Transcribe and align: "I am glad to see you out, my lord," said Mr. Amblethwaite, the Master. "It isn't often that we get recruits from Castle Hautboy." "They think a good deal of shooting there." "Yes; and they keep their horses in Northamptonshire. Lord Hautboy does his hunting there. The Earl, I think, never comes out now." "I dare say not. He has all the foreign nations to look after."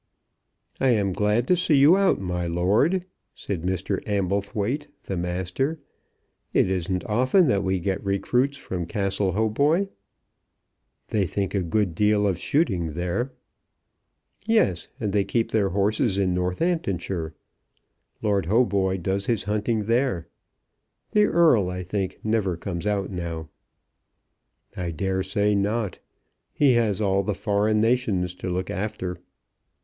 "I 0.79 0.89
am 0.89 1.13
glad 1.13 1.47
to 1.47 1.55
see 1.55 1.75
you 1.75 1.95
out, 1.95 2.19
my 2.19 2.47
lord," 2.47 3.05
said 3.35 3.61
Mr. 3.61 4.01
Amblethwaite, 4.07 4.87
the 5.03 5.15
Master. 5.15 5.79
"It 6.53 6.67
isn't 6.71 7.05
often 7.05 7.47
that 7.49 7.63
we 7.63 7.79
get 7.79 8.03
recruits 8.03 8.57
from 8.57 8.87
Castle 8.87 9.33
Hautboy." 9.33 9.89
"They 11.09 11.27
think 11.27 11.53
a 11.53 11.61
good 11.61 11.93
deal 11.93 12.25
of 12.25 12.39
shooting 12.39 12.93
there." 12.95 13.31
"Yes; 14.47 14.87
and 14.99 15.13
they 15.13 15.23
keep 15.23 15.51
their 15.51 15.69
horses 15.69 16.17
in 16.17 16.33
Northamptonshire. 16.33 17.35
Lord 18.23 18.47
Hautboy 18.47 19.03
does 19.03 19.27
his 19.27 19.43
hunting 19.43 19.85
there. 19.85 20.25
The 21.11 21.25
Earl, 21.25 21.69
I 21.69 21.83
think, 21.83 22.19
never 22.23 22.57
comes 22.57 22.87
out 22.87 23.11
now." 23.11 23.49
"I 24.75 24.89
dare 24.89 25.21
say 25.21 25.53
not. 25.53 25.99
He 26.53 26.73
has 26.73 27.01
all 27.01 27.21
the 27.21 27.35
foreign 27.35 27.79
nations 27.79 28.33
to 28.33 28.49
look 28.49 28.71
after." 28.71 29.19